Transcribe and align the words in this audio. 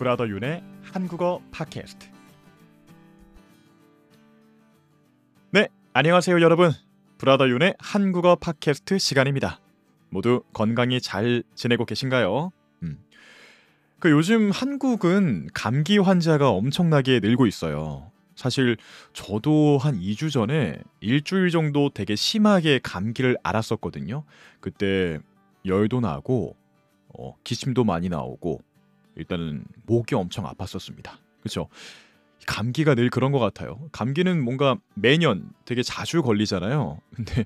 브라더 0.00 0.28
윤의 0.28 0.64
한국어 0.82 1.42
팟캐스트. 1.50 2.08
네, 5.50 5.68
안녕하세요 5.92 6.40
여러분. 6.40 6.70
브라더 7.18 7.50
윤의 7.50 7.74
한국어 7.78 8.34
팟캐스트 8.36 8.96
시간입니다. 8.96 9.60
모두 10.08 10.42
건강히 10.54 11.02
잘 11.02 11.42
지내고 11.54 11.84
계신가요? 11.84 12.50
음. 12.82 12.98
그 13.98 14.10
요즘 14.10 14.50
한국은 14.50 15.48
감기 15.52 15.98
환자가 15.98 16.48
엄청나게 16.48 17.20
늘고 17.20 17.46
있어요. 17.46 18.10
사실 18.34 18.78
저도 19.12 19.76
한 19.76 20.00
2주 20.00 20.32
전에 20.32 20.78
일주일 21.00 21.50
정도 21.50 21.90
되게 21.90 22.16
심하게 22.16 22.80
감기를 22.82 23.36
앓았었거든요. 23.42 24.24
그때 24.60 25.18
열도 25.66 26.00
나고 26.00 26.56
어, 27.08 27.34
기침도 27.44 27.84
많이 27.84 28.08
나오고 28.08 28.62
일단은 29.16 29.64
목이 29.86 30.14
엄청 30.14 30.44
아팠었습니다. 30.46 31.12
그렇죠? 31.40 31.68
감기가 32.46 32.94
늘 32.94 33.10
그런 33.10 33.32
것 33.32 33.38
같아요. 33.38 33.78
감기는 33.92 34.42
뭔가 34.42 34.76
매년 34.94 35.50
되게 35.64 35.82
자주 35.82 36.22
걸리잖아요. 36.22 37.00
근데 37.14 37.44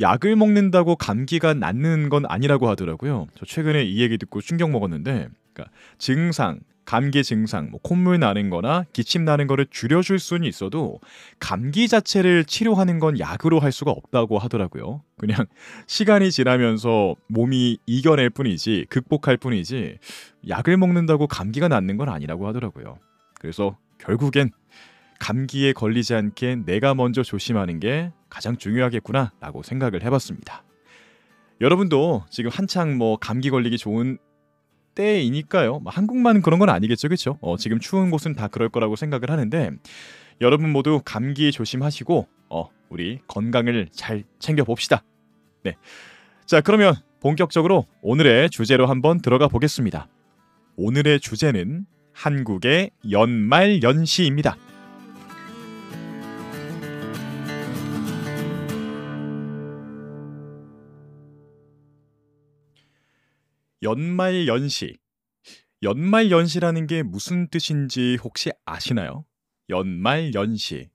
약을 0.00 0.36
먹는다고 0.36 0.96
감기가 0.96 1.54
낫는 1.54 2.08
건 2.08 2.24
아니라고 2.26 2.68
하더라고요. 2.68 3.28
저 3.36 3.46
최근에 3.46 3.84
이 3.84 4.00
얘기 4.00 4.18
듣고 4.18 4.40
충격 4.40 4.70
먹었는데, 4.70 5.28
그러니까 5.52 5.76
증상, 5.98 6.60
감기 6.84 7.24
증상, 7.24 7.70
뭐 7.70 7.80
콧물 7.82 8.18
나는 8.18 8.50
거나 8.50 8.84
기침 8.92 9.24
나는 9.24 9.46
거를 9.46 9.66
줄여줄 9.70 10.18
수는 10.18 10.46
있어도 10.46 11.00
감기 11.38 11.88
자체를 11.88 12.44
치료하는 12.44 12.98
건 12.98 13.18
약으로 13.18 13.58
할 13.58 13.72
수가 13.72 13.90
없다고 13.90 14.38
하더라고요. 14.38 15.02
그냥 15.16 15.46
시간이 15.86 16.30
지나면서 16.30 17.14
몸이 17.28 17.78
이겨낼 17.86 18.30
뿐이지, 18.30 18.86
극복할 18.90 19.36
뿐이지, 19.36 19.98
약을 20.48 20.76
먹는다고 20.76 21.26
감기가 21.26 21.68
낫는 21.68 21.96
건 21.96 22.08
아니라고 22.08 22.46
하더라고요. 22.48 22.98
그래서 23.40 23.78
결국엔 23.98 24.50
감기에 25.20 25.72
걸리지 25.72 26.14
않게 26.14 26.56
내가 26.66 26.94
먼저 26.94 27.22
조심하는 27.22 27.80
게 27.80 28.12
가장 28.28 28.56
중요하겠구나라고 28.58 29.62
생각을 29.62 30.02
해봤습니다. 30.02 30.64
여러분도 31.60 32.24
지금 32.30 32.50
한창 32.52 32.98
뭐 32.98 33.16
감기 33.16 33.48
걸리기 33.48 33.78
좋은 33.78 34.18
때이니까요. 34.94 35.80
뭐 35.80 35.92
한국만 35.92 36.42
그런 36.42 36.58
건 36.58 36.68
아니겠죠, 36.68 37.08
그렇죠? 37.08 37.38
어, 37.40 37.56
지금 37.56 37.78
추운 37.78 38.10
곳은 38.10 38.34
다 38.34 38.48
그럴 38.48 38.68
거라고 38.68 38.96
생각을 38.96 39.30
하는데 39.30 39.70
여러분 40.40 40.70
모두 40.70 41.00
감기 41.04 41.52
조심하시고 41.52 42.26
어, 42.50 42.68
우리 42.88 43.20
건강을 43.26 43.88
잘 43.92 44.24
챙겨 44.38 44.64
봅시다. 44.64 45.02
네, 45.62 45.76
자 46.46 46.60
그러면 46.60 46.94
본격적으로 47.20 47.86
오늘의 48.02 48.50
주제로 48.50 48.86
한번 48.86 49.20
들어가 49.20 49.48
보겠습니다. 49.48 50.08
오늘의 50.76 51.20
주제는 51.20 51.86
한국의 52.12 52.90
연말 53.10 53.82
연시입니다. 53.82 54.56
연말 63.84 64.48
연시. 64.48 64.96
연말 65.82 66.30
연시라는 66.30 66.86
게 66.86 67.02
무슨 67.02 67.48
뜻인지 67.48 68.18
혹시 68.24 68.50
아시나요? 68.64 69.26
연말 69.68 70.32
연시. 70.34 70.88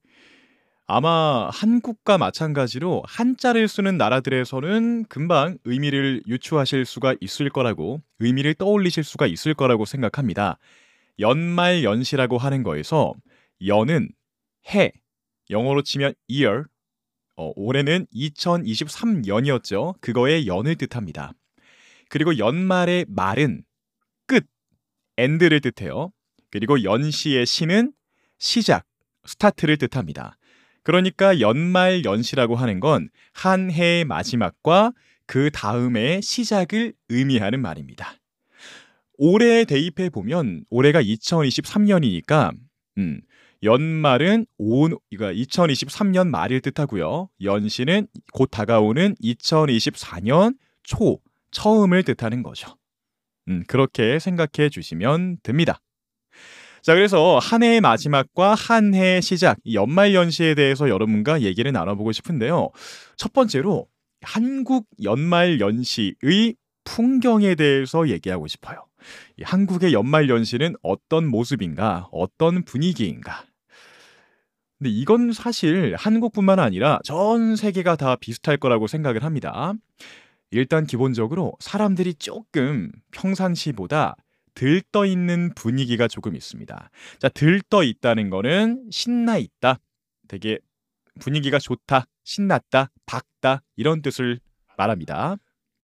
아마 0.88 1.52
한국과 1.54 2.18
마찬가지로 2.18 3.04
한자를 3.06 3.68
쓰는 3.68 3.98
나라들에서는 3.98 5.06
금방 5.08 5.60
의미를 5.66 6.24
유추하실 6.26 6.86
수가 6.86 7.14
있을 7.22 7.52
거라고 7.52 8.02
의미를 8.18 8.56
떠올리실 8.56 9.04
수가 9.04 9.28
있을 9.28 9.54
거라고 9.54 9.86
생각합니다. 9.86 10.58
연말 11.20 11.84
연시라고 11.84 12.40
하는 12.40 12.64
거에서 12.64 13.14
연은 13.68 14.10
해, 14.74 14.92
영어로 15.52 15.84
치면 15.84 16.16
year, 16.32 16.64
어, 17.36 17.52
올해는 17.56 18.08
2023년이었죠. 18.12 20.02
그거의 20.02 20.48
연을 20.48 20.76
뜻합니다. 20.76 21.34
그리고 22.10 22.38
연말의 22.38 23.06
말은 23.08 23.64
끝, 24.26 24.46
end를 25.18 25.62
뜻해요. 25.62 26.12
그리고 26.52 26.84
연시의 26.84 27.46
시는 27.46 27.94
시작, 28.38 28.86
스타트를 29.26 29.78
뜻합니다. 29.78 30.38
그러니까 30.84 31.40
연말 31.40 32.04
연시라고 32.04 32.56
하는 32.56 32.80
건 32.80 33.10
한 33.40 33.72
해의 33.72 34.04
마지막과 34.04 34.92
그 35.26 35.50
다음의 35.52 36.22
시작을 36.22 36.92
의미하는 37.08 37.62
말입니다. 37.62 38.16
올해 39.18 39.64
대입해 39.64 40.10
보면 40.10 40.66
올해가 40.70 41.02
2023년이니까 41.02 42.52
음, 42.98 43.22
연말은 43.64 44.46
온 44.58 44.98
이거 45.10 45.28
2023년 45.28 46.28
말일 46.28 46.60
뜻하고요. 46.60 47.30
연시는 47.42 48.08
곧 48.34 48.48
다가오는 48.48 49.16
2024년 49.24 50.58
초 50.84 51.20
처음을 51.52 52.04
뜻하는 52.04 52.44
거죠. 52.44 52.76
음, 53.48 53.64
그렇게 53.68 54.20
생각해 54.20 54.70
주시면 54.70 55.38
됩니다. 55.44 55.80
자, 56.82 56.94
그래서 56.94 57.40
한 57.40 57.64
해의 57.64 57.82
마지막과 57.82 58.56
한 58.56 58.94
해의 58.94 59.22
시작, 59.22 59.58
연말 59.74 60.14
연시에 60.14 60.56
대해서 60.56 60.88
여러분과 60.88 61.42
얘기를 61.42 61.72
나눠보고 61.72 62.12
싶은데요. 62.12 62.70
첫 63.18 63.34
번째로 63.34 63.88
한국 64.22 64.88
연말 65.04 65.60
연시의 65.60 66.56
풍경에 66.84 67.56
대해서 67.56 68.08
얘기하고 68.10 68.48
싶어요. 68.48 68.86
한국의 69.44 69.94
연말 69.94 70.30
연시는 70.30 70.76
어떤 70.82 71.28
모습인가, 71.28 72.08
어떤 72.12 72.64
분위기인가. 72.64 73.46
근데 74.78 74.90
이건 74.90 75.34
사실 75.34 75.96
한국뿐만 75.98 76.60
아니라 76.60 77.00
전 77.04 77.56
세계가 77.56 77.98
다 77.98 78.16
비슷할 78.16 78.58
거라고 78.58 78.88
생각을 78.88 79.24
합니다. 79.24 79.74
일단 80.52 80.86
기본적으로 80.86 81.54
사람들이 81.60 82.16
조금 82.16 82.92
평상시보다 83.12 84.16
들떠 84.56 85.06
있는 85.06 85.54
분위기가 85.56 86.08
조금 86.08 86.36
있습니다. 86.36 86.90
자, 87.20 87.30
들떠 87.30 87.84
있다는 87.84 88.30
거는 88.30 88.90
신나 88.92 89.38
있다. 89.38 89.80
되게 90.28 90.60
분위기가 91.20 91.60
좋다, 91.60 92.06
신났다, 92.24 92.90
밝다 93.06 93.62
이런 93.76 94.02
뜻을 94.02 94.40
말합니다. 94.78 95.38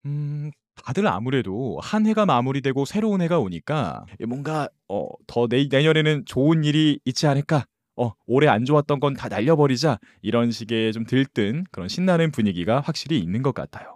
음, 0.07 0.51
다들 0.83 1.07
아무래도 1.07 1.79
한 1.83 2.07
해가 2.07 2.27
마무리되고 2.27 2.85
새로운 2.85 3.21
해가 3.21 3.39
오니까 3.39 4.07
뭔가 4.27 4.69
어, 4.89 5.07
더 5.27 5.47
내, 5.47 5.67
내년에는 5.71 6.25
좋은 6.27 6.65
일이 6.65 6.99
있지 7.05 7.27
않을까? 7.27 7.65
어, 7.97 8.13
올해 8.27 8.49
안 8.49 8.65
좋았던 8.65 8.99
건 8.99 9.15
다 9.15 9.29
날려버리자 9.29 9.99
이런 10.23 10.51
식의 10.51 10.93
좀 10.93 11.05
들뜬 11.05 11.65
그런 11.71 11.89
신나는 11.89 12.33
분위기가 12.33 12.81
확실히 12.81 13.21
있는 13.21 13.43
것 13.43 13.55
같아요. 13.55 13.95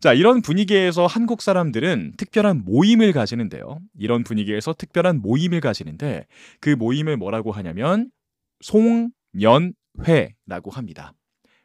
자, 0.00 0.12
이런 0.12 0.42
분위기에서 0.42 1.06
한국 1.06 1.40
사람들은 1.40 2.14
특별한 2.16 2.64
모임을 2.64 3.12
가지는데요. 3.12 3.78
이런 3.98 4.24
분위기에서 4.24 4.74
특별한 4.74 5.22
모임을 5.22 5.60
가지는데 5.60 6.26
그 6.60 6.70
모임을 6.70 7.16
뭐라고 7.16 7.52
하냐면 7.52 8.10
송년회라고 8.60 10.70
합니다. 10.70 11.14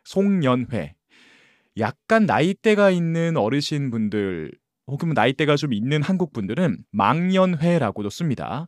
송년회. 0.06 0.96
약간 1.78 2.26
나이대가 2.26 2.90
있는 2.90 3.38
어르신 3.38 3.92
분들 3.92 4.52
혹은 4.88 5.10
나이대가 5.10 5.56
좀 5.56 5.74
있는 5.74 6.02
한국 6.02 6.34
분들은 6.34 6.84
망년회라고도 6.92 8.10
씁니다. 8.10 8.68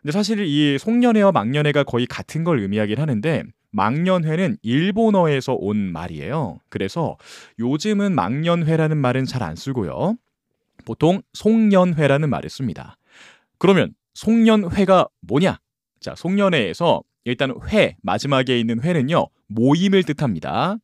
근데 0.00 0.12
사실 0.12 0.40
이 0.46 0.78
송년회와 0.78 1.32
망년회가 1.32 1.84
거의 1.84 2.06
같은 2.06 2.44
걸 2.44 2.60
의미하긴 2.60 2.98
하는데 2.98 3.44
망년회는 3.70 4.58
일본어에서 4.62 5.54
온 5.54 5.76
말이에요. 5.92 6.58
그래서 6.68 7.16
요즘은 7.58 8.14
망년회라는 8.14 8.96
말은 8.96 9.24
잘 9.24 9.42
안 9.42 9.56
쓰고요. 9.56 10.16
보통 10.84 11.22
송년회라는 11.34 12.30
말을 12.30 12.48
씁니다. 12.50 12.96
그러면 13.58 13.94
송년회가 14.14 15.08
뭐냐? 15.20 15.58
자, 16.00 16.14
송년회에서 16.16 17.02
일단 17.24 17.52
회, 17.70 17.96
마지막에 18.02 18.58
있는 18.58 18.82
회는요, 18.82 19.26
모임을 19.48 20.02
뜻합니다. 20.04 20.76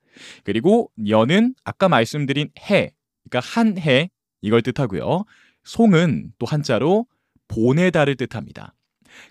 그리고 0.44 0.90
년은 0.96 1.54
아까 1.64 1.88
말씀드린 1.88 2.50
해, 2.70 2.92
그러니까 3.28 3.40
한 3.40 3.78
해, 3.78 4.10
이걸 4.42 4.62
뜻하고요. 4.62 5.24
송은 5.64 6.32
또 6.38 6.46
한자로 6.46 7.06
보내다를 7.48 8.16
뜻합니다. 8.16 8.74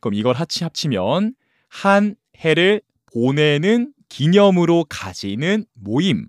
그럼 0.02 0.16
이걸 0.16 0.36
합치 0.36 0.64
합치면 0.64 1.36
한 1.70 2.16
해를 2.40 2.82
보내는 3.14 3.94
기념으로 4.10 4.86
가지는 4.90 5.66
모임. 5.74 6.28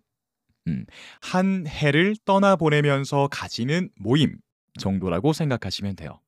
음, 0.67 0.87
한 1.21 1.67
해를 1.67 2.15
떠나보내면서 2.25 3.29
가지는 3.31 3.91
모임 3.97 4.37
정도라고 4.79 5.33
생각하시면 5.33 5.97
돼요. 5.97 6.21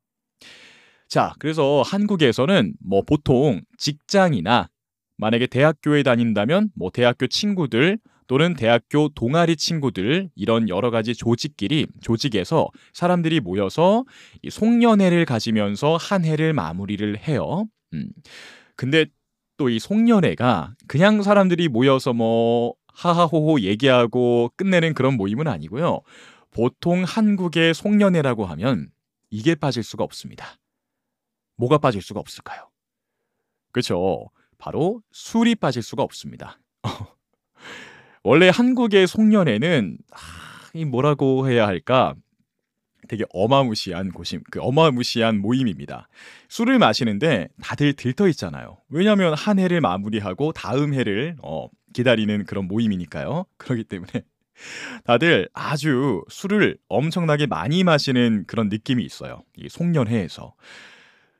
자, 1.08 1.32
그래서 1.38 1.82
한국에서는 1.82 2.75
뭐 2.81 3.03
보통 3.03 3.62
직장이나 3.79 4.69
만약에 5.17 5.47
대학교에 5.47 6.03
다닌다면 6.03 6.70
뭐 6.75 6.91
대학교 6.91 7.26
친구들, 7.26 7.99
또는 8.26 8.55
대학교 8.55 9.09
동아리 9.09 9.56
친구들 9.56 10.31
이런 10.35 10.69
여러 10.69 10.91
가지 10.91 11.14
조직끼리 11.14 11.87
조직에서 12.00 12.69
사람들이 12.93 13.41
모여서 13.41 14.05
이 14.43 14.50
송년회를 14.50 15.25
가지면서 15.25 15.97
한 15.97 16.25
해를 16.25 16.52
마무리를 16.52 17.19
해요. 17.29 17.67
음. 17.94 18.11
근데 18.75 19.06
또 19.56 19.69
이 19.70 19.79
송년회가 19.79 20.75
그냥 20.87 21.23
사람들이 21.23 21.69
모여서 21.69 22.12
뭐 22.12 22.75
하하호호 22.93 23.61
얘기하고 23.61 24.50
끝내는 24.56 24.94
그런 24.94 25.17
모임은 25.17 25.49
아니고요. 25.49 26.00
보통 26.50 27.05
한국의 27.05 27.75
송년회라고 27.75 28.47
하면 28.47 28.91
이게 29.31 29.55
빠질 29.55 29.82
수가 29.82 30.05
없습니다. 30.05 30.56
뭐가 31.56 31.79
빠질 31.79 32.00
수가 32.03 32.20
없을까요? 32.20 32.70
그렇죠. 33.73 34.31
바로 34.58 35.03
술이 35.12 35.55
빠질 35.56 35.82
수가 35.82 36.02
없습니다. 36.02 36.59
원래 38.23 38.49
한국의 38.49 39.06
송년회는 39.06 39.99
아, 40.12 40.17
이 40.73 40.85
뭐라고 40.85 41.49
해야 41.49 41.67
할까? 41.67 42.14
되게 43.08 43.25
어마무시한 43.31 44.11
고심, 44.11 44.43
그 44.50 44.61
어마무시한 44.61 45.41
모임입니다. 45.41 46.08
술을 46.49 46.79
마시는데 46.79 47.49
다들 47.62 47.93
들떠 47.94 48.29
있잖아요. 48.29 48.79
왜냐하면 48.88 49.35
한 49.35 49.58
해를 49.58 49.81
마무리하고 49.81 50.53
다음 50.53 50.94
해를 50.94 51.37
어, 51.43 51.69
기다리는 51.93 52.44
그런 52.44 52.67
모임이니까요. 52.67 53.47
그렇기 53.58 53.85
때문에 53.85 54.11
다들 55.05 55.49
아주 55.53 56.25
술을 56.29 56.79
엄청나게 56.88 57.47
많이 57.47 57.85
마시는 57.85 58.44
그런 58.47 58.69
느낌이 58.69 59.05
있어요. 59.05 59.43
이 59.56 59.69
송년회에서. 59.69 60.55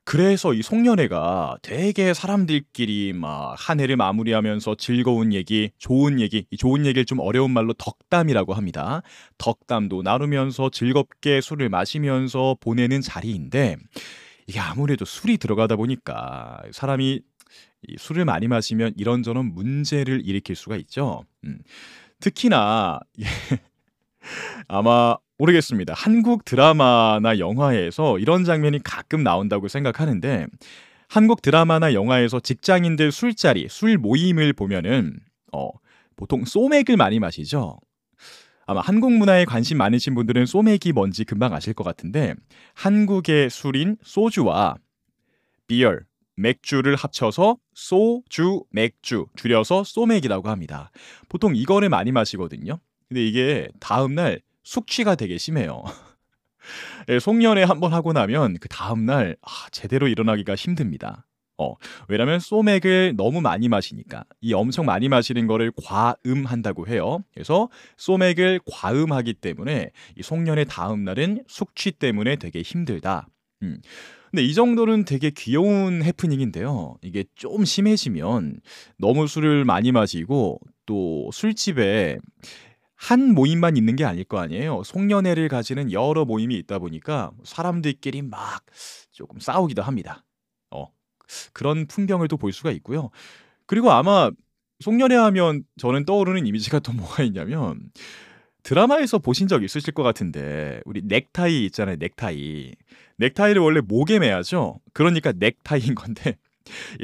그래서 0.06 0.55
이 0.55 0.62
송년회가 0.62 1.58
되게 1.62 2.14
사람들끼리 2.14 3.12
막 3.12 3.56
한 3.58 3.81
해를 3.81 3.97
마무리하면서 3.97 4.76
즐거운 4.76 5.32
얘기, 5.32 5.70
좋은 5.79 6.20
얘기, 6.20 6.47
이 6.50 6.56
좋은 6.56 6.87
얘기를 6.87 7.05
좀 7.05 7.19
어려운 7.19 7.50
말로 7.50 7.73
덕담이라고 7.73 8.55
합니다. 8.55 9.03
덕담도 9.38 10.03
나누면서 10.03 10.70
즐겁게 10.70 11.41
술을 11.41 11.69
마시면서 11.69 12.56
보내는 12.61 13.00
자리인데 13.00 13.76
이게 14.47 14.61
아무래도 14.61 15.05
술이 15.05 15.38
들어가다 15.38 15.75
보니까 15.75 16.62
사람이 16.70 17.20
이 17.88 17.97
술을 17.99 18.25
많이 18.25 18.47
마시면 18.47 18.93
이런저런 18.97 19.53
문제를 19.53 20.23
일으킬 20.25 20.55
수가 20.55 20.76
있죠. 20.76 21.25
음. 21.44 21.58
특히나 22.20 23.00
아마 24.69 25.17
모르겠습니다. 25.38 25.94
한국 25.94 26.44
드라마나 26.44 27.38
영화에서 27.38 28.18
이런 28.18 28.44
장면이 28.44 28.82
가끔 28.82 29.22
나온다고 29.22 29.68
생각하는데 29.68 30.46
한국 31.08 31.42
드라마나 31.42 31.92
영화에서 31.92 32.40
직장인들 32.40 33.12
술자리, 33.12 33.68
술 33.68 33.98
모임을 33.98 34.52
보면은 34.52 35.18
어, 35.52 35.70
보통 36.16 36.44
소맥을 36.44 36.96
많이 36.96 37.20
마시죠. 37.20 37.78
아마 38.66 38.80
한국 38.80 39.12
문화에 39.12 39.44
관심 39.44 39.78
많으신 39.78 40.14
분들은 40.14 40.46
소맥이 40.46 40.92
뭔지 40.92 41.24
금방 41.24 41.54
아실 41.54 41.72
것 41.72 41.84
같은데 41.84 42.34
한국의 42.74 43.48
술인 43.50 43.96
소주와 44.02 44.76
비얼, 45.68 46.04
맥주를 46.36 46.96
합쳐서 46.96 47.58
소주, 47.74 48.64
맥주, 48.70 49.26
줄여서 49.36 49.84
소맥이라고 49.84 50.48
합니다. 50.48 50.90
보통 51.28 51.54
이거를 51.54 51.88
많이 51.88 52.10
마시거든요. 52.10 52.80
근데 53.08 53.24
이게 53.24 53.68
다음날 53.78 54.40
숙취가 54.66 55.14
되게 55.14 55.38
심해요. 55.38 55.84
예, 57.08 57.20
송년회 57.20 57.62
한번 57.62 57.92
하고 57.92 58.12
나면 58.12 58.58
그 58.60 58.68
다음날 58.68 59.36
아, 59.40 59.48
제대로 59.70 60.08
일어나기가 60.08 60.56
힘듭니다. 60.56 61.24
어, 61.56 61.74
왜냐면 62.08 62.40
소맥을 62.40 63.14
너무 63.16 63.40
많이 63.40 63.68
마시니까 63.68 64.24
이 64.40 64.52
엄청 64.52 64.84
많이 64.84 65.08
마시는 65.08 65.46
거를 65.46 65.72
과음한다고 65.82 66.88
해요. 66.88 67.22
그래서 67.32 67.70
소맥을 67.96 68.60
과음하기 68.70 69.34
때문에 69.34 69.92
이 70.18 70.22
송년회 70.22 70.64
다음 70.64 71.04
날은 71.04 71.44
숙취 71.46 71.92
때문에 71.92 72.36
되게 72.36 72.60
힘들다. 72.60 73.28
음. 73.62 73.80
근데 74.32 74.42
이 74.42 74.52
정도는 74.52 75.04
되게 75.04 75.30
귀여운 75.30 76.02
해프닝인데요. 76.02 76.96
이게 77.02 77.24
좀 77.36 77.64
심해지면 77.64 78.60
너무 78.98 79.28
술을 79.28 79.64
많이 79.64 79.92
마시고 79.92 80.60
또 80.84 81.30
술집에 81.32 82.19
한 82.96 83.34
모임만 83.34 83.76
있는 83.76 83.96
게 83.96 84.04
아닐 84.04 84.25
거 84.25 84.38
아니에요. 84.38 84.82
송년회를 84.84 85.48
가지는 85.48 85.93
여러 85.93 86.25
모임이 86.25 86.54
있다 86.56 86.78
보니까 86.78 87.31
사람들끼리 87.44 88.22
막 88.22 88.64
조금 89.12 89.38
싸우기도 89.40 89.82
합니다. 89.82 90.25
어. 90.70 90.87
그런 91.52 91.87
풍경을 91.87 92.28
또 92.28 92.37
볼 92.37 92.52
수가 92.52 92.70
있고요. 92.72 93.10
그리고 93.66 93.90
아마 93.93 94.31
송년회 94.81 95.14
하면 95.16 95.64
저는 95.78 96.04
떠오르는 96.06 96.46
이미지가 96.46 96.81
또 96.81 96.93
뭐가 96.93 97.22
있냐면 97.25 97.81
드라마에서 98.62 99.19
보신 99.19 99.48
적 99.48 99.62
있으실 99.62 99.94
것 99.94 100.02
같은데 100.02 100.81
우리 100.84 101.02
넥타이 101.04 101.64
있잖아요. 101.66 101.96
넥타이. 101.98 102.72
넥타이를 103.19 103.62
원래 103.62 103.81
목에 103.81 104.19
매야죠. 104.19 104.81
그러니까 104.93 105.32
넥타이인 105.32 105.94
건데 105.94 106.32
이 106.32 106.45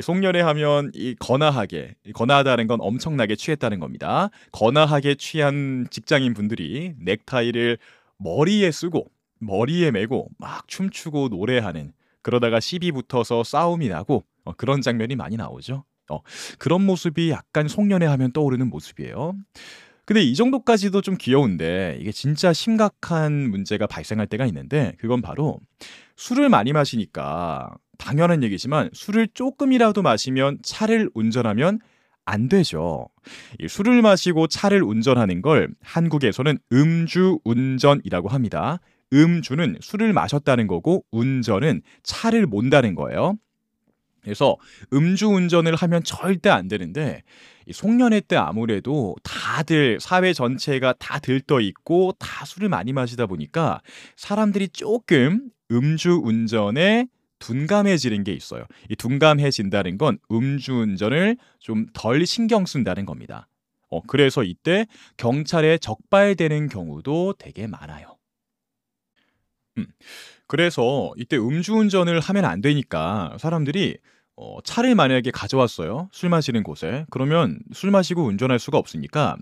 송년회 0.00 0.40
하면 0.40 0.90
이 0.94 1.14
거나하게 1.18 1.94
거나하다는 2.14 2.66
건 2.66 2.78
엄청나게 2.80 3.36
취했다는 3.36 3.80
겁니다. 3.80 4.30
거나하게 4.52 5.14
취한 5.16 5.86
직장인 5.90 6.34
분들이 6.34 6.94
넥타이를 7.00 7.78
머리에 8.18 8.70
쓰고 8.70 9.06
머리에 9.40 9.90
메고 9.90 10.28
막 10.38 10.68
춤추고 10.68 11.28
노래하는 11.28 11.92
그러다가 12.22 12.60
시비 12.60 12.92
붙어서 12.92 13.44
싸움이 13.44 13.88
나고 13.88 14.24
어, 14.44 14.52
그런 14.52 14.80
장면이 14.80 15.16
많이 15.16 15.36
나오죠. 15.36 15.84
어, 16.10 16.20
그런 16.58 16.84
모습이 16.84 17.30
약간 17.30 17.68
송년회 17.68 18.06
하면 18.06 18.32
떠오르는 18.32 18.70
모습이에요. 18.70 19.34
근데 20.04 20.22
이 20.22 20.34
정도까지도 20.34 21.00
좀 21.00 21.16
귀여운데 21.16 21.96
이게 22.00 22.10
진짜 22.10 22.52
심각한 22.52 23.50
문제가 23.50 23.86
발생할 23.86 24.26
때가 24.26 24.46
있는데 24.46 24.94
그건 24.98 25.22
바로 25.22 25.60
술을 26.16 26.48
많이 26.48 26.72
마시니까 26.72 27.74
당연한 28.02 28.42
얘기지만 28.42 28.90
술을 28.92 29.28
조금이라도 29.32 30.02
마시면 30.02 30.58
차를 30.62 31.08
운전하면 31.14 31.78
안 32.24 32.48
되죠. 32.48 33.08
술을 33.68 34.02
마시고 34.02 34.48
차를 34.48 34.82
운전하는 34.82 35.40
걸 35.40 35.68
한국에서는 35.82 36.58
음주 36.72 37.38
운전이라고 37.44 38.28
합니다. 38.28 38.80
음주는 39.12 39.76
술을 39.80 40.12
마셨다는 40.12 40.66
거고 40.66 41.04
운전은 41.12 41.82
차를 42.02 42.46
몬다는 42.46 42.96
거예요. 42.96 43.36
그래서 44.20 44.56
음주 44.92 45.28
운전을 45.28 45.76
하면 45.76 46.02
절대 46.02 46.50
안 46.50 46.66
되는데 46.66 47.22
송년회 47.70 48.22
때 48.22 48.34
아무래도 48.34 49.14
다들 49.22 49.98
사회 50.00 50.32
전체가 50.32 50.94
다 50.98 51.20
들떠 51.20 51.60
있고 51.60 52.14
다 52.18 52.44
술을 52.44 52.68
많이 52.68 52.92
마시다 52.92 53.26
보니까 53.26 53.80
사람들이 54.16 54.70
조금 54.70 55.50
음주 55.70 56.20
운전에 56.24 57.06
둔감해지는 57.42 58.22
게 58.24 58.32
있어요. 58.32 58.64
이 58.88 58.94
둔감해진다는 58.96 59.98
건 59.98 60.18
음주운전을 60.30 61.36
좀 61.58 61.86
덜 61.92 62.24
신경 62.24 62.64
쓴다는 62.66 63.04
겁니다. 63.04 63.48
어, 63.90 64.00
그래서 64.02 64.44
이때 64.44 64.86
경찰에 65.16 65.78
적발되는 65.78 66.68
경우도 66.68 67.34
되게 67.38 67.66
많아요. 67.66 68.16
음, 69.78 69.86
그래서 70.46 71.12
이때 71.16 71.36
음주운전을 71.36 72.20
하면 72.20 72.44
안 72.44 72.60
되니까 72.60 73.36
사람들이 73.40 73.98
어, 74.36 74.58
차를 74.62 74.94
만약에 74.94 75.30
가져왔어요. 75.30 76.08
술 76.12 76.28
마시는 76.30 76.62
곳에. 76.62 77.04
그러면 77.10 77.58
술 77.72 77.90
마시고 77.90 78.24
운전할 78.24 78.58
수가 78.58 78.78
없으니까 78.78 79.36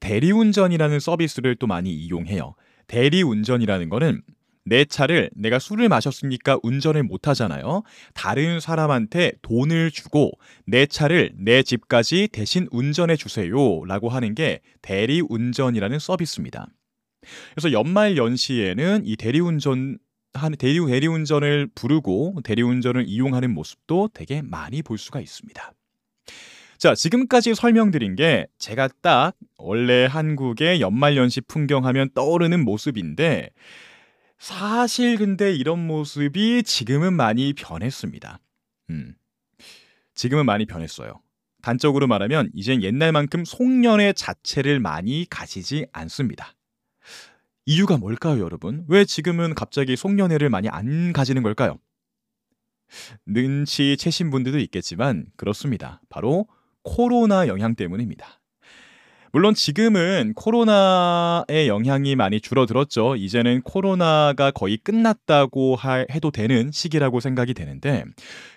대리운전이라는 0.00 0.98
서비스를 0.98 1.56
또 1.56 1.66
많이 1.66 1.92
이용해요. 1.94 2.54
대리운전이라는 2.88 3.88
거는 3.88 4.22
내 4.64 4.84
차를 4.84 5.30
내가 5.34 5.58
술을 5.58 5.88
마셨으니까 5.88 6.58
운전을 6.62 7.02
못 7.02 7.28
하잖아요. 7.28 7.82
다른 8.14 8.60
사람한테 8.60 9.32
돈을 9.42 9.90
주고 9.90 10.32
내 10.66 10.86
차를 10.86 11.32
내 11.36 11.62
집까지 11.62 12.28
대신 12.32 12.68
운전해 12.70 13.16
주세요. 13.16 13.84
라고 13.86 14.08
하는 14.08 14.34
게 14.34 14.60
대리 14.80 15.20
운전이라는 15.20 15.98
서비스입니다. 15.98 16.66
그래서 17.54 17.72
연말 17.72 18.16
연시에는 18.16 19.02
이 19.04 19.16
대리운전 19.16 19.98
한 20.34 20.52
대리 20.56 20.84
대리운전을 20.84 21.68
부르고 21.74 22.40
대리운전을 22.42 23.04
이용하는 23.06 23.52
모습도 23.52 24.10
되게 24.14 24.42
많이 24.42 24.82
볼 24.82 24.96
수가 24.96 25.20
있습니다. 25.20 25.72
자, 26.78 26.94
지금까지 26.96 27.54
설명드린 27.54 28.16
게 28.16 28.46
제가 28.58 28.88
딱 29.02 29.34
원래 29.56 30.06
한국의 30.06 30.80
연말연시 30.80 31.42
풍경하면 31.42 32.10
떠오르는 32.14 32.64
모습인데 32.64 33.50
사실 34.42 35.18
근데 35.18 35.54
이런 35.54 35.86
모습이 35.86 36.64
지금은 36.64 37.12
많이 37.12 37.52
변했습니다. 37.52 38.40
음. 38.90 39.14
지금은 40.16 40.46
많이 40.46 40.66
변했어요. 40.66 41.22
단적으로 41.62 42.08
말하면 42.08 42.50
이젠 42.52 42.82
옛날만큼 42.82 43.44
송년회 43.44 44.14
자체를 44.14 44.80
많이 44.80 45.26
가지지 45.30 45.86
않습니다. 45.92 46.56
이유가 47.66 47.96
뭘까요, 47.98 48.40
여러분? 48.40 48.84
왜 48.88 49.04
지금은 49.04 49.54
갑자기 49.54 49.94
송년회를 49.94 50.50
많이 50.50 50.68
안 50.68 51.12
가지는 51.12 51.44
걸까요? 51.44 51.78
눈치 53.24 53.96
채신 53.96 54.32
분들도 54.32 54.58
있겠지만 54.58 55.26
그렇습니다. 55.36 56.02
바로 56.08 56.48
코로나 56.82 57.46
영향 57.46 57.76
때문입니다. 57.76 58.41
물론 59.34 59.54
지금은 59.54 60.34
코로나의 60.36 61.66
영향이 61.66 62.16
많이 62.16 62.38
줄어들었죠. 62.38 63.16
이제는 63.16 63.62
코로나가 63.62 64.50
거의 64.50 64.76
끝났다고 64.76 65.74
하, 65.74 66.04
해도 66.10 66.30
되는 66.30 66.70
시기라고 66.70 67.18
생각이 67.18 67.54
되는데 67.54 68.04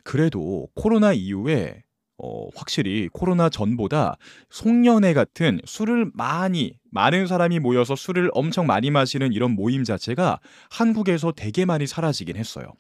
그래도 0.04 0.68
코로나 0.76 1.14
이후에 1.14 1.82
어, 2.18 2.50
확실히 2.56 3.08
코로나 3.14 3.50
전보다 3.50 4.18
송년회 4.50 5.14
같은 5.14 5.62
술을 5.64 6.12
많이 6.14 6.74
많은 6.92 7.28
사람이 7.28 7.60
모여서 7.60 7.96
술을 7.96 8.30
엄청 8.34 8.68
많이 8.68 8.92
마시는 8.92 9.32
이런 9.32 9.52
모임 9.52 9.86
자체가 9.86 10.42
한국에서 10.70 11.32
되게 11.32 11.64
많이 11.64 11.88
사라지긴 11.88 12.36
했어요. 12.36 12.74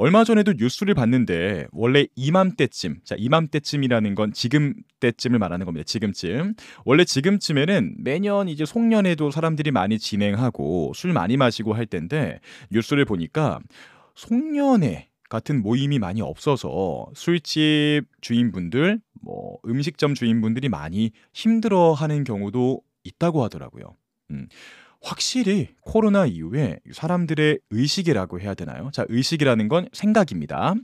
얼마 0.00 0.22
전에도 0.22 0.52
뉴스를 0.56 0.94
봤는데 0.94 1.66
원래 1.72 2.06
이맘때쯤, 2.14 3.00
자 3.02 3.16
이맘때쯤이라는 3.18 4.14
건 4.14 4.32
지금 4.32 4.74
때쯤을 5.00 5.40
말하는 5.40 5.66
겁니다. 5.66 5.82
지금쯤. 5.84 6.54
원래 6.84 7.04
지금쯤에는 7.04 7.96
매년 7.98 8.48
이제 8.48 8.64
송년회도 8.64 9.32
사람들이 9.32 9.72
많이 9.72 9.98
진행하고 9.98 10.92
술 10.94 11.12
많이 11.12 11.36
마시고 11.36 11.72
할 11.72 11.84
텐데 11.86 12.38
뉴스를 12.70 13.04
보니까 13.06 13.58
송년회 14.14 15.08
같은 15.28 15.62
모임이 15.62 15.98
많이 15.98 16.22
없어서 16.22 17.06
술집 17.14 18.02
주인분들, 18.20 19.00
뭐 19.20 19.58
음식점 19.66 20.14
주인분들이 20.14 20.68
많이 20.68 21.10
힘들어하는 21.34 22.22
경우도 22.22 22.80
있다고 23.02 23.42
하더라고요. 23.42 23.96
음. 24.30 24.46
확실히 25.00 25.68
코로나 25.80 26.26
이후에 26.26 26.80
사람들의 26.92 27.60
의식이라고 27.70 28.40
해야 28.40 28.54
되나요? 28.54 28.90
자, 28.92 29.04
의식이라는 29.08 29.68
건 29.68 29.88
생각입니다. 29.92 30.74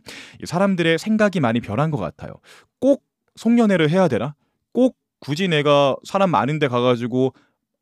사람들의 0.44 0.99
생각이 0.99 1.40
많이 1.40 1.61
변한 1.61 1.90
것 1.90 1.99
같아요. 1.99 2.35
꼭 2.80 3.04
송년회를 3.37 3.90
해야 3.90 4.09
되나? 4.09 4.35
꼭 4.73 4.97
굳이 5.18 5.49
내가 5.49 5.97
사람 6.04 6.30
많은데 6.30 6.68
가가지고 6.68 7.35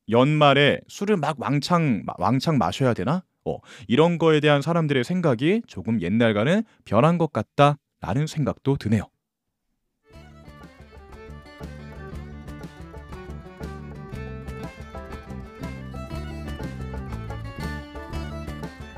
연말에 0.08 0.80
술을 0.88 1.16
막 1.16 1.36
왕창 1.38 2.02
왕창 2.18 2.58
마셔야 2.58 2.94
되나? 2.94 3.24
어, 3.44 3.58
이런 3.88 4.18
거에 4.18 4.40
대한 4.40 4.62
사람들의 4.62 5.04
생각이 5.04 5.62
조금 5.66 6.00
옛날과는 6.00 6.62
변한 6.84 7.18
것 7.18 7.32
같다라는 7.32 8.26
생각도 8.26 8.76
드네요. 8.76 9.11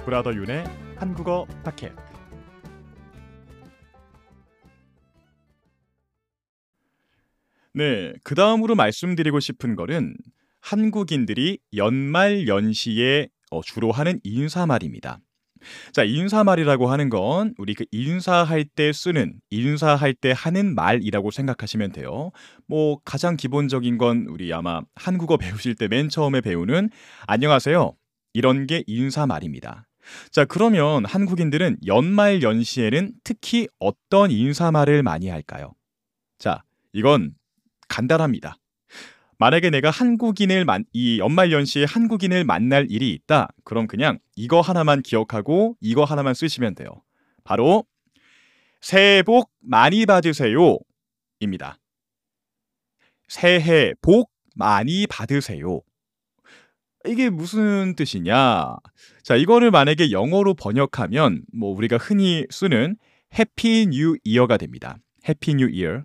브라더 0.04 0.34
윤의 0.34 0.64
한국어 0.96 1.46
파켓 1.64 1.92
네, 7.72 8.12
그 8.22 8.34
다음으로 8.34 8.74
말씀드리고 8.74 9.40
싶은 9.40 9.74
거는 9.76 10.14
한국인들이 10.60 11.58
연말 11.76 12.46
연시에 12.46 13.28
어, 13.50 13.62
주로 13.62 13.90
하는 13.92 14.20
인사말입니다. 14.22 15.20
자, 15.92 16.04
인사말이라고 16.04 16.88
하는 16.88 17.08
건 17.08 17.54
우리 17.58 17.74
그 17.74 17.86
인사할 17.90 18.64
때 18.64 18.92
쓰는, 18.92 19.40
인사할 19.50 20.12
때 20.14 20.32
하는 20.36 20.74
말이라고 20.74 21.30
생각하시면 21.30 21.92
돼요. 21.92 22.30
뭐 22.66 23.00
가장 23.04 23.36
기본적인 23.36 23.98
건 23.98 24.26
우리 24.28 24.52
아마 24.52 24.82
한국어 24.94 25.36
배우실 25.38 25.74
때 25.74 25.88
맨 25.88 26.08
처음에 26.10 26.42
배우는 26.42 26.90
안녕하세요. 27.26 27.94
이런 28.34 28.66
게 28.66 28.84
인사말입니다. 28.86 29.86
자, 30.30 30.44
그러면 30.44 31.04
한국인들은 31.04 31.78
연말 31.86 32.42
연시에는 32.42 33.12
특히 33.24 33.68
어떤 33.78 34.30
인사말을 34.30 35.02
많이 35.02 35.28
할까요? 35.28 35.74
자, 36.38 36.62
이건 36.92 37.34
간단합니다. 37.88 38.58
만약에 39.38 39.70
내가 39.70 39.90
한국인을 39.90 40.64
만, 40.64 40.84
이 40.92 41.18
연말 41.18 41.52
연시에 41.52 41.84
한국인을 41.84 42.44
만날 42.44 42.86
일이 42.90 43.12
있다. 43.12 43.48
그럼 43.64 43.86
그냥 43.86 44.18
이거 44.36 44.60
하나만 44.60 45.02
기억하고 45.02 45.76
이거 45.80 46.04
하나만 46.04 46.34
쓰시면 46.34 46.74
돼요. 46.74 46.88
바로 47.42 47.84
새해 48.80 49.22
복 49.22 49.50
많이 49.60 50.06
받으세요. 50.06 50.78
입니다. 51.40 51.78
새해 53.28 53.94
복 54.00 54.30
많이 54.54 55.06
받으세요. 55.06 55.80
이게 57.06 57.28
무슨 57.30 57.94
뜻이냐? 57.96 58.76
자, 59.22 59.36
이거를 59.36 59.70
만약에 59.70 60.10
영어로 60.10 60.54
번역하면 60.54 61.42
뭐 61.52 61.74
우리가 61.74 61.98
흔히 61.98 62.46
쓰는 62.50 62.96
Happy 63.38 63.88
New 63.88 64.16
Year가 64.24 64.56
됩니다. 64.56 64.98
Happy 65.28 65.54
New 65.54 65.68
Year. 65.68 66.04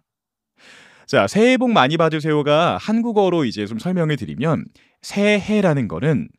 자, 1.06 1.28
새해 1.28 1.58
복 1.58 1.72
많이 1.72 1.98
받으세요가 1.98 2.78
한국어로 2.78 3.46
이제 3.46 3.66
좀 3.66 3.80
설명을 3.80 4.16
드리면 4.16 4.66
새해라는 5.02 5.88
거는 5.88 6.30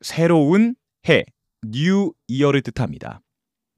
새로운 0.00 0.74
해, 1.08 1.24
new 1.62 2.12
year를 2.28 2.62
뜻합니다. 2.62 3.20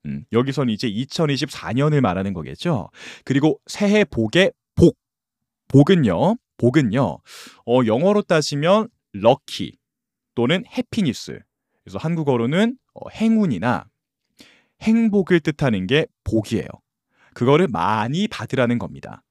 음, 0.06 0.24
여기서는 0.32 0.72
이제 0.72 0.88
2024년을 0.90 2.00
말하는 2.00 2.34
거겠죠. 2.34 2.90
그리고 3.24 3.58
새해 3.66 4.04
복의 4.04 4.52
복. 4.74 4.98
복은요. 5.68 6.36
복은요. 6.58 7.18
어, 7.66 7.80
영어로 7.86 8.22
따지면 8.22 8.88
lucky 9.12 9.76
또는 10.34 10.64
happiness. 10.76 11.38
그래서 11.82 11.98
한국어로는 11.98 12.76
어, 12.94 13.08
행운이나 13.10 13.86
행복을 14.82 15.40
뜻하는 15.40 15.86
게 15.86 16.06
복이에요. 16.24 16.66
그거를 17.34 17.68
많이 17.68 18.28
받으라는 18.28 18.78
겁니다. 18.78 19.22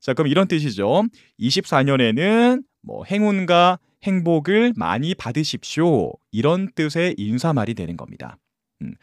자, 0.00 0.14
그럼 0.14 0.28
이런 0.28 0.46
뜻이죠. 0.46 1.04
24년에는 1.40 2.62
뭐 2.82 3.04
행운과 3.04 3.78
행복을 4.04 4.74
많이 4.76 5.14
받으십시오. 5.14 6.12
이런 6.30 6.70
뜻의 6.74 7.14
인사말이 7.18 7.74
되는 7.74 7.96
겁니다. 7.96 8.38
음. 8.82 8.94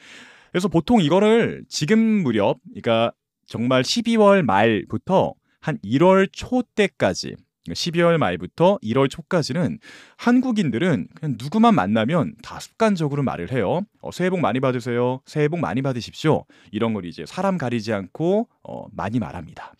그래서 0.51 0.67
보통 0.67 1.01
이거를 1.01 1.65
지금 1.67 1.99
무렵, 1.99 2.59
그러니까 2.69 3.11
정말 3.47 3.81
12월 3.81 4.43
말부터 4.43 5.33
한 5.59 5.77
1월 5.79 6.29
초 6.31 6.61
때까지 6.75 7.35
12월 7.69 8.17
말부터 8.17 8.77
1월 8.83 9.09
초까지는 9.09 9.79
한국인들은 10.17 11.07
그냥 11.15 11.37
누구만 11.39 11.75
만나면 11.75 12.35
다 12.41 12.59
습관적으로 12.59 13.23
말을 13.23 13.51
해요. 13.51 13.81
어, 14.01 14.11
새해 14.11 14.29
복 14.29 14.41
많이 14.41 14.59
받으세요. 14.59 15.21
새해 15.25 15.47
복 15.47 15.59
많이 15.59 15.81
받으십시오. 15.81 16.45
이런 16.71 16.93
걸 16.93 17.05
이제 17.05 17.25
사람 17.25 17.57
가리지 17.57 17.93
않고 17.93 18.49
어, 18.63 18.85
많이 18.91 19.19
말합니다. 19.19 19.73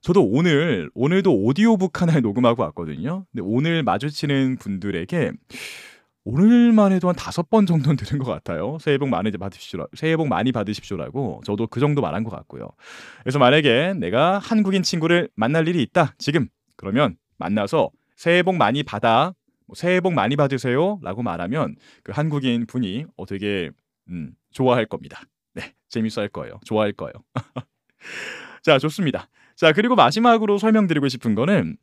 저도 0.00 0.24
오늘 0.24 0.90
오늘도 0.94 1.34
오디오북 1.44 2.00
하나를 2.00 2.22
녹음하고 2.22 2.62
왔거든요. 2.62 3.26
근데 3.32 3.42
오늘 3.44 3.82
마주치는 3.82 4.56
분들에게 4.58 5.32
오늘만 6.24 6.92
해도 6.92 7.08
한 7.08 7.16
다섯 7.16 7.48
번 7.48 7.66
정도는 7.66 7.96
들은 7.96 8.18
것 8.18 8.30
같아요. 8.30 8.78
새해 8.80 8.98
복 8.98 9.08
많이 9.08 9.30
받으십시오. 9.30 9.86
새해 9.96 10.16
복 10.16 10.28
많이 10.28 10.52
받으십시오라고 10.52 11.42
저도 11.44 11.66
그 11.66 11.80
정도 11.80 12.02
말한 12.02 12.24
것 12.24 12.30
같고요. 12.30 12.68
그래서 13.22 13.38
만약에 13.38 13.94
내가 13.96 14.38
한국인 14.38 14.82
친구를 14.82 15.28
만날 15.34 15.66
일이 15.66 15.82
있다. 15.82 16.14
지금 16.18 16.48
그러면 16.80 17.16
만나서 17.36 17.90
새해 18.16 18.42
복 18.42 18.56
많이 18.56 18.82
받아, 18.82 19.34
뭐 19.66 19.74
새해 19.74 20.00
복 20.00 20.14
많이 20.14 20.34
받으세요라고 20.34 21.22
말하면 21.22 21.76
그 22.02 22.12
한국인 22.12 22.64
분이 22.66 23.04
어 23.18 23.26
되게 23.26 23.70
음, 24.08 24.34
좋아할 24.50 24.86
겁니다. 24.86 25.20
네, 25.52 25.74
재밌어 25.90 26.22
할 26.22 26.30
거예요. 26.30 26.58
좋아할 26.64 26.92
거예요. 26.92 27.12
자, 28.62 28.78
좋습니다. 28.78 29.28
자, 29.56 29.72
그리고 29.72 29.94
마지막으로 29.94 30.56
설명드리고 30.56 31.08
싶은 31.08 31.34
거는 31.34 31.76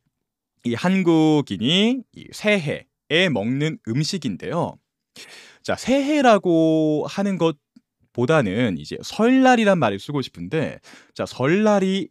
이 0.63 0.73
한국인이 0.73 2.01
이 2.11 2.27
새해에 2.31 3.29
먹는 3.31 3.77
음식인데요. 3.87 4.77
자, 5.61 5.75
새해라고 5.75 7.05
하는 7.07 7.37
것보다는 7.37 8.79
이제 8.79 8.97
설날이란 9.03 9.77
말을 9.77 9.99
쓰고 9.99 10.23
싶은데 10.23 10.79
자, 11.13 11.27
설날이 11.27 12.09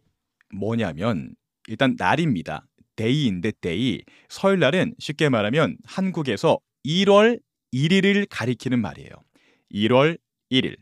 뭐냐면 0.55 1.35
일단 1.67 1.95
날입니다. 1.97 2.66
day인데 2.97 3.53
day. 3.61 4.01
설날은 4.27 4.95
쉽게 4.99 5.29
말하면 5.29 5.77
한국에서 5.85 6.59
1월 6.85 7.39
1일을 7.73 8.27
가리키는 8.29 8.81
말이에요. 8.81 9.09
1월 9.73 10.17
1일. 10.51 10.75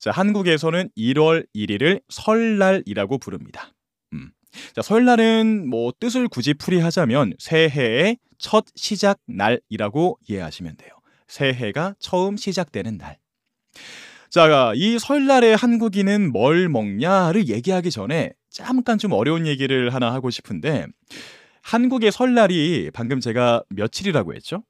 자, 0.00 0.10
한국에서는 0.10 0.90
1월 0.98 1.46
1일을 1.54 2.02
설날이라고 2.08 3.18
부릅니다. 3.18 3.72
음. 4.12 4.30
자, 4.74 4.82
설날은 4.82 5.68
뭐 5.68 5.92
뜻을 5.98 6.28
굳이 6.28 6.54
풀이하자면 6.54 7.34
새해의 7.38 8.18
첫 8.38 8.66
시작 8.74 9.20
날이라고 9.26 10.18
이해하시면 10.28 10.76
돼요. 10.76 10.90
새해가 11.28 11.94
처음 11.98 12.36
시작되는 12.36 12.98
날. 12.98 13.18
자, 14.30 14.72
이 14.74 14.98
설날에 14.98 15.54
한국인은 15.54 16.32
뭘 16.32 16.68
먹냐를 16.68 17.48
얘기하기 17.48 17.90
전에 17.90 18.32
잠깐 18.54 18.98
좀 18.98 19.10
어려운 19.10 19.48
얘기를 19.48 19.92
하나 19.92 20.12
하고 20.14 20.30
싶은데 20.30 20.86
한국의 21.62 22.12
설날이 22.12 22.88
방금 22.94 23.18
제가 23.18 23.64
며칠이라고 23.68 24.32
했죠? 24.34 24.62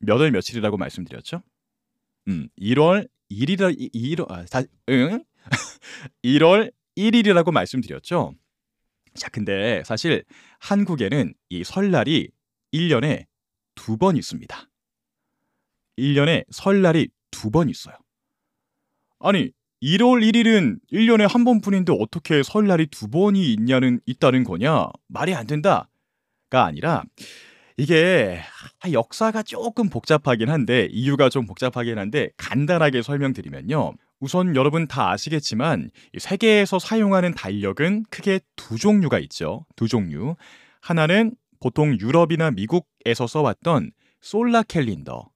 몇 0.00 0.20
월 0.20 0.32
며칠이라고 0.32 0.76
말씀드렸죠? 0.76 1.42
음, 2.26 2.48
1월 2.60 3.08
1일 3.30 3.92
1월 3.94 4.30
아, 4.32 4.44
다, 4.46 4.62
응? 4.88 5.22
1월 6.24 6.72
1일이라고 6.96 7.52
말씀드렸죠. 7.52 8.34
자, 9.14 9.28
근데 9.28 9.84
사실 9.84 10.24
한국에는 10.58 11.32
이 11.48 11.62
설날이 11.62 12.30
1년에 12.72 13.26
두 13.76 13.96
번 13.98 14.16
있습니다. 14.16 14.68
1년에 15.96 16.44
설날이 16.50 17.08
두 17.30 17.50
번 17.52 17.68
있어요. 17.68 17.94
아니, 19.20 19.52
1월 19.82 20.28
1일은 20.28 20.78
1년에 20.92 21.28
한 21.28 21.44
번뿐인데 21.44 21.92
어떻게 21.98 22.42
설날이 22.42 22.86
두 22.86 23.08
번이 23.08 23.52
있냐는 23.52 24.00
있다는 24.06 24.44
거냐? 24.44 24.88
말이 25.06 25.34
안 25.34 25.46
된다가 25.46 25.86
아니라 26.50 27.04
이게 27.76 28.40
역사가 28.90 29.44
조금 29.44 29.88
복잡하긴 29.88 30.48
한데 30.48 30.88
이유가 30.90 31.28
좀 31.28 31.46
복잡하긴 31.46 31.96
한데 31.96 32.30
간단하게 32.36 33.02
설명드리면요. 33.02 33.92
우선 34.18 34.56
여러분 34.56 34.88
다 34.88 35.10
아시겠지만 35.12 35.90
세계에서 36.18 36.80
사용하는 36.80 37.34
달력은 37.34 38.06
크게 38.10 38.40
두 38.56 38.76
종류가 38.76 39.20
있죠. 39.20 39.64
두 39.76 39.86
종류. 39.86 40.34
하나는 40.80 41.36
보통 41.60 41.96
유럽이나 42.00 42.50
미국에서 42.50 43.28
써왔던 43.28 43.92
솔라 44.22 44.64
캘린더. 44.64 45.30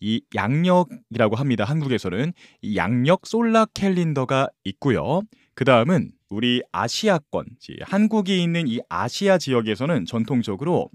이 0.00 0.22
양력이라고 0.34 1.36
합니다. 1.36 1.64
한국에서는 1.64 2.32
이 2.62 2.76
양력 2.76 3.26
솔라 3.26 3.66
캘린더가 3.74 4.48
있고요. 4.64 5.22
그 5.54 5.64
다음은 5.64 6.12
우리 6.28 6.62
아시아권, 6.72 7.46
한국이 7.82 8.42
있는 8.42 8.68
이 8.68 8.80
아시아 8.88 9.38
지역에서는 9.38 10.04
전통적으로 10.04 10.90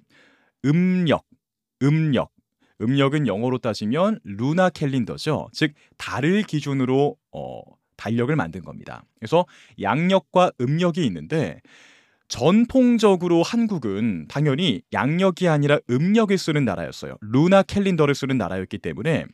음력, 0.65 1.25
음력, 1.81 2.31
음력은 2.81 3.27
영어로 3.27 3.57
따지면 3.57 4.19
루나 4.23 4.69
캘린더죠. 4.69 5.49
즉 5.53 5.73
달을 5.97 6.43
기준으로 6.43 7.17
어, 7.31 7.61
달력을 7.97 8.33
만든 8.35 8.61
겁니다. 8.61 9.03
그래서 9.19 9.45
양력과 9.81 10.51
음력이 10.59 11.05
있는데 11.05 11.61
전통적으로 12.27 13.43
한국은 13.43 14.25
당연히 14.27 14.81
양력이 14.91 15.47
아니라 15.47 15.79
음력을 15.89 16.35
쓰는 16.37 16.65
나라였어요. 16.65 17.17
루나 17.21 17.63
캘린더를 17.63 18.15
쓰는 18.15 18.37
나라였기 18.37 18.79
때문에 18.79 19.25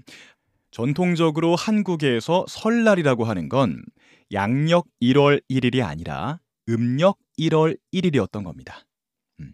전통적으로 0.71 1.55
한국에서 1.55 2.45
설날이라고 2.47 3.23
하는 3.23 3.49
건 3.49 3.83
양력 4.31 4.85
1월 5.01 5.41
1일이 5.49 5.83
아니라 5.83 6.39
음력 6.67 7.17
1월 7.39 7.77
1일이었던 7.93 8.43
겁니다. 8.43 8.85
음. 9.39 9.53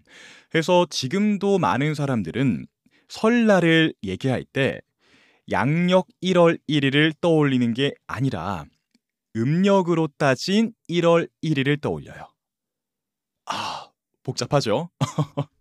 그래서 0.49 0.85
지금도 0.89 1.59
많은 1.59 1.93
사람들은 1.93 2.65
설날을 3.07 3.93
얘기할 4.03 4.43
때 4.43 4.81
양력 5.51 6.07
1월 6.23 6.59
1일을 6.67 7.13
떠올리는 7.21 7.73
게 7.73 7.93
아니라 8.07 8.65
음력으로 9.35 10.09
따진 10.17 10.73
1월 10.89 11.29
1일을 11.43 11.79
떠올려요. 11.79 12.34
아, 13.45 13.89
복잡하죠? 14.23 14.89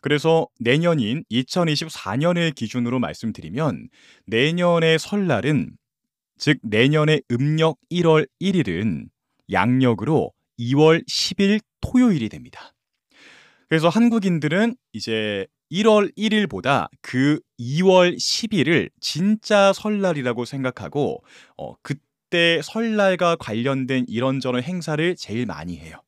그래서 0.00 0.46
내년인 0.60 1.24
2024년을 1.30 2.54
기준으로 2.54 2.98
말씀드리면 2.98 3.88
내년의 4.26 4.98
설날은 4.98 5.76
즉 6.38 6.58
내년의 6.62 7.22
음력 7.32 7.78
1월 7.90 8.28
1일은 8.40 9.08
양력으로 9.50 10.32
2월 10.58 11.04
10일 11.06 11.60
토요일이 11.80 12.28
됩니다. 12.28 12.74
그래서 13.68 13.88
한국인들은 13.88 14.76
이제 14.92 15.46
1월 15.70 16.16
1일보다 16.16 16.88
그 17.02 17.40
2월 17.58 18.16
10일을 18.16 18.90
진짜 19.00 19.72
설날이라고 19.72 20.44
생각하고 20.44 21.22
어, 21.56 21.74
그때 21.82 22.60
설날과 22.62 23.36
관련된 23.36 24.06
이런저런 24.08 24.62
행사를 24.62 25.16
제일 25.16 25.44
많이 25.44 25.76
해요. 25.78 26.00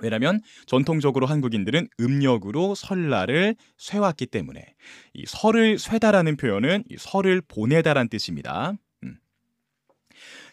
음. 0.00 0.04
왜냐하면 0.04 0.40
전통적으로 0.66 1.26
한국인들은 1.26 1.88
음력으로 2.00 2.74
설날을 2.74 3.56
쇠왔기 3.76 4.26
때문에 4.26 4.74
이 5.14 5.24
설을 5.26 5.78
쇠다라는 5.78 6.36
표현은 6.36 6.84
이 6.90 6.96
설을 6.98 7.42
보내다란 7.46 8.08
뜻입니다. 8.08 8.74
음. 9.04 9.18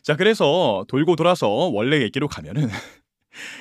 자 0.02 0.16
그래서 0.16 0.86
돌고 0.88 1.16
돌아서 1.16 1.48
원래 1.48 2.02
얘기로 2.02 2.28
가면은 2.28 2.68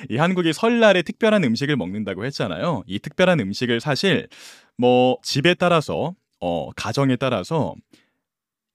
이 0.09 0.17
한국이 0.17 0.53
설날에 0.53 1.01
특별한 1.01 1.43
음식을 1.43 1.75
먹는다고 1.75 2.25
했잖아요. 2.25 2.83
이 2.87 2.99
특별한 2.99 3.39
음식을 3.39 3.79
사실 3.79 4.27
뭐 4.77 5.17
집에 5.23 5.53
따라서 5.53 6.15
어 6.39 6.71
가정에 6.71 7.15
따라서 7.15 7.75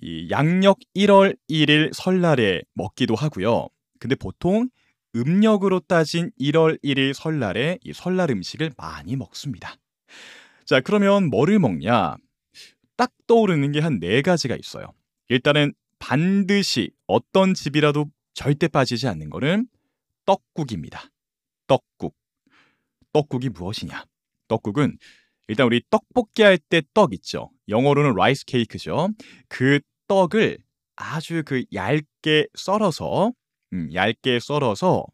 이 0.01 0.29
양력 0.31 0.79
1월 0.97 1.37
1일 1.49 1.93
설날에 1.93 2.63
먹기도 2.75 3.15
하고요. 3.15 3.69
근데 4.01 4.17
보통 4.17 4.69
음력으로 5.15 5.81
따진 5.81 6.31
1월 6.41 6.83
1일 6.83 7.13
설날에 7.15 7.79
이 7.85 7.93
설날 7.93 8.31
음식을 8.31 8.73
많이 8.77 9.17
먹습니다. 9.17 9.75
자, 10.65 10.81
그러면 10.81 11.29
뭐를 11.31 11.59
먹냐? 11.59 12.17
딱 12.97 13.13
떠오르는 13.27 13.73
게 13.73 13.81
한 13.81 13.99
네 14.01 14.23
가지가 14.23 14.57
있어요. 14.57 14.93
일단은 15.29 15.75
반드시 15.99 16.91
어떤 17.07 17.55
집이라도 17.55 18.07
절대 18.35 18.69
빠지지 18.69 19.07
않는 19.09 19.29
거는 19.31 19.67
떡국입니다. 20.25 21.05
떡국. 21.67 22.15
떡국이 23.13 23.51
무엇이냐? 23.51 24.05
떡국은 24.49 24.97
일단 25.49 25.67
우리 25.67 25.83
떡볶이 25.91 26.43
할 26.43 26.57
때 26.59 26.81
떡 26.95 27.13
있죠. 27.15 27.51
영어로는 27.69 28.15
rice 28.15 28.45
cake죠. 28.47 29.09
그 29.49 29.81
떡을 30.09 30.59
아주 30.97 31.43
그 31.45 31.65
얇게 31.73 32.47
썰어서 32.55 33.33
음, 33.73 33.89
얇게 33.93 34.41
썰어서 34.41 35.07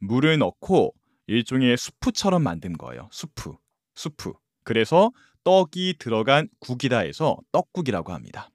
물을 0.00 0.38
넣고 0.38 0.94
일종의 1.26 1.76
수프처럼 1.76 2.42
만든 2.42 2.72
거예요. 2.74 3.08
수프. 3.12 3.54
수프. 3.94 4.32
그래서 4.64 5.10
떡이 5.44 5.96
들어간 5.98 6.48
국이다 6.60 7.00
해서 7.00 7.36
떡국이라고 7.52 8.12
합니다. 8.12 8.50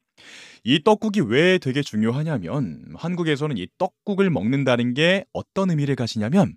이 0.64 0.84
떡국이 0.84 1.22
왜 1.22 1.58
되게 1.58 1.82
중요하냐면 1.82 2.86
한국에서는 2.96 3.58
이 3.58 3.68
떡국을 3.78 4.30
먹는다는 4.30 4.94
게 4.94 5.26
어떤 5.34 5.70
의미를 5.72 5.96
가지냐면 5.96 6.56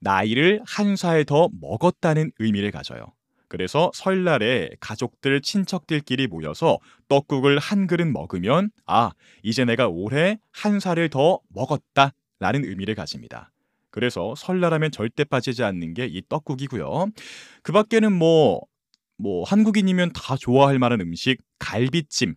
나이를 0.00 0.62
한 0.66 0.94
살 0.96 1.24
더 1.24 1.48
먹었다는 1.60 2.32
의미를 2.38 2.70
가져요. 2.70 3.15
그래서 3.48 3.90
설날에 3.94 4.70
가족들, 4.80 5.40
친척들끼리 5.40 6.26
모여서 6.26 6.78
떡국을 7.08 7.58
한 7.58 7.86
그릇 7.86 8.06
먹으면 8.06 8.70
아, 8.86 9.12
이제 9.42 9.64
내가 9.64 9.88
올해 9.88 10.38
한 10.50 10.80
살을 10.80 11.08
더 11.10 11.40
먹었다 11.48 12.12
라는 12.40 12.64
의미를 12.64 12.94
가집니다. 12.94 13.52
그래서 13.90 14.34
설날하면 14.36 14.90
절대 14.90 15.24
빠지지 15.24 15.62
않는 15.62 15.94
게 15.94 16.06
이 16.06 16.22
떡국이고요. 16.28 17.06
그 17.62 17.72
밖에는 17.72 18.12
뭐, 18.12 18.60
뭐, 19.16 19.44
한국인이면 19.44 20.12
다 20.12 20.36
좋아할 20.36 20.78
만한 20.78 21.00
음식, 21.00 21.38
갈비찜, 21.58 22.34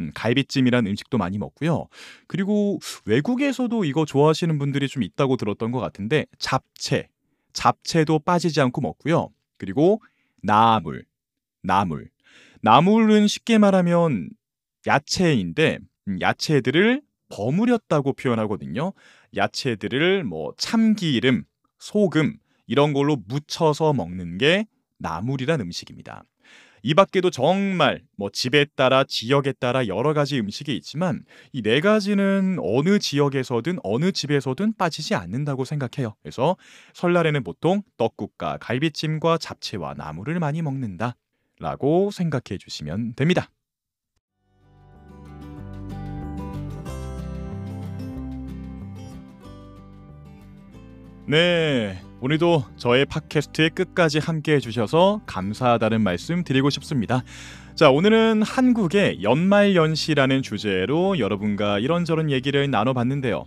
음, 0.00 0.10
갈비찜이란 0.14 0.86
음식도 0.86 1.18
많이 1.18 1.38
먹고요. 1.38 1.88
그리고 2.28 2.78
외국에서도 3.06 3.84
이거 3.84 4.04
좋아하시는 4.04 4.58
분들이 4.58 4.88
좀 4.88 5.02
있다고 5.02 5.36
들었던 5.36 5.72
것 5.72 5.80
같은데 5.80 6.26
잡채, 6.38 7.08
잡채도 7.52 8.20
빠지지 8.20 8.60
않고 8.60 8.80
먹고요. 8.80 9.30
그리고 9.58 10.00
나물, 10.42 11.04
나물, 11.62 12.10
나물은 12.62 13.26
쉽게 13.26 13.58
말하면 13.58 14.30
야채인데 14.86 15.78
음, 16.08 16.20
야채들을 16.20 17.02
버무렸다고 17.28 18.12
표현하거든요. 18.14 18.92
야채들을 19.36 20.24
뭐 20.24 20.52
참기름, 20.56 21.44
소금 21.78 22.36
이런 22.66 22.92
걸로 22.92 23.16
묻혀서 23.26 23.92
먹는 23.92 24.38
게 24.38 24.66
나물이란 24.98 25.60
음식입니다. 25.60 26.24
이 26.82 26.94
밖에도 26.94 27.30
정말 27.30 28.02
뭐 28.16 28.30
집에 28.32 28.64
따라 28.76 29.04
지역에 29.04 29.52
따라 29.52 29.86
여러 29.86 30.12
가지 30.14 30.38
음식이 30.38 30.74
있지만 30.76 31.24
이 31.52 31.62
네 31.62 31.80
가지는 31.80 32.56
어느 32.60 32.98
지역에서든 32.98 33.78
어느 33.84 34.10
집에서든 34.12 34.74
빠지지 34.76 35.14
않는다고 35.14 35.64
생각해요. 35.64 36.14
그래서 36.22 36.56
설날에는 36.94 37.44
보통 37.44 37.82
떡국과 37.96 38.58
갈비찜과 38.58 39.38
잡채와 39.38 39.94
나물을 39.94 40.38
많이 40.40 40.62
먹는다 40.62 41.16
라고 41.60 42.10
생각해 42.10 42.58
주시면 42.58 43.14
됩니다. 43.14 43.50
네. 51.26 52.02
오늘도 52.22 52.64
저의 52.76 53.06
팟캐스트의 53.06 53.70
끝까지 53.70 54.18
함께 54.18 54.52
해주셔서 54.54 55.22
감사하다는 55.24 56.02
말씀 56.02 56.44
드리고 56.44 56.68
싶습니다. 56.68 57.24
자, 57.74 57.90
오늘은 57.90 58.42
한국의 58.42 59.22
연말연시라는 59.22 60.42
주제로 60.42 61.18
여러분과 61.18 61.78
이런저런 61.78 62.30
얘기를 62.30 62.70
나눠봤는데요. 62.70 63.46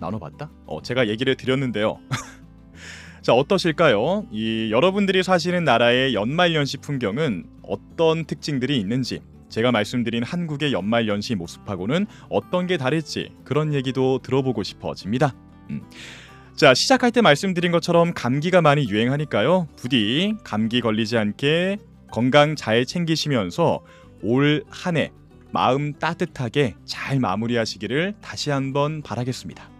나눠봤다? 0.00 0.50
어, 0.64 0.80
제가 0.80 1.08
얘기를 1.08 1.34
드렸는데요. 1.36 1.98
자, 3.20 3.34
어떠실까요? 3.34 4.26
이 4.32 4.70
여러분들이 4.70 5.22
사시는 5.22 5.64
나라의 5.64 6.14
연말연시 6.14 6.78
풍경은 6.78 7.44
어떤 7.62 8.24
특징들이 8.24 8.78
있는지, 8.78 9.20
제가 9.50 9.70
말씀드린 9.70 10.22
한국의 10.22 10.72
연말연시 10.72 11.34
모습하고는 11.34 12.06
어떤 12.30 12.66
게 12.66 12.78
다를지 12.78 13.32
그런 13.44 13.74
얘기도 13.74 14.20
들어보고 14.22 14.62
싶어집니다. 14.62 15.34
음. 15.68 15.82
자, 16.58 16.74
시작할 16.74 17.12
때 17.12 17.20
말씀드린 17.20 17.70
것처럼 17.70 18.12
감기가 18.12 18.60
많이 18.62 18.88
유행하니까요. 18.88 19.68
부디 19.76 20.34
감기 20.42 20.80
걸리지 20.80 21.16
않게 21.16 21.78
건강 22.10 22.56
잘 22.56 22.84
챙기시면서 22.84 23.80
올 24.22 24.64
한 24.68 24.96
해 24.96 25.12
마음 25.52 25.94
따뜻하게 25.94 26.74
잘 26.84 27.20
마무리하시기를 27.20 28.16
다시 28.20 28.50
한번 28.50 29.02
바라겠습니다. 29.02 29.70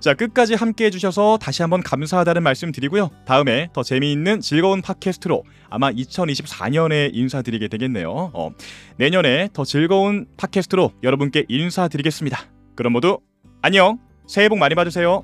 자, 0.00 0.14
끝까지 0.14 0.54
함께 0.54 0.86
해주셔서 0.86 1.38
다시 1.40 1.62
한번 1.62 1.82
감사하다는 1.82 2.42
말씀 2.42 2.72
드리고요. 2.72 3.10
다음에 3.26 3.68
더 3.74 3.82
재미있는 3.84 4.40
즐거운 4.40 4.80
팟캐스트로 4.80 5.44
아마 5.68 5.92
2024년에 5.92 7.10
인사드리게 7.12 7.68
되겠네요. 7.68 8.32
어, 8.32 8.50
내년에 8.96 9.50
더 9.52 9.64
즐거운 9.64 10.26
팟캐스트로 10.38 10.94
여러분께 11.02 11.44
인사드리겠습니다. 11.48 12.40
그럼 12.74 12.94
모두 12.94 13.20
안녕! 13.60 13.98
새해 14.26 14.48
복 14.48 14.58
많이 14.58 14.74
받으세요. 14.74 15.22